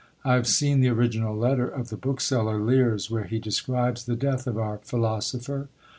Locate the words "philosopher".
4.79-5.69